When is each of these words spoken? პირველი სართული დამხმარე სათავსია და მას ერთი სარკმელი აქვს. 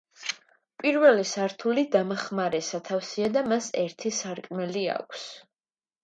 პირველი 0.83 1.25
სართული 1.31 1.83
დამხმარე 1.95 2.61
სათავსია 2.67 3.27
და 3.35 3.43
მას 3.51 3.67
ერთი 3.83 4.13
სარკმელი 4.21 4.87
აქვს. 4.95 5.27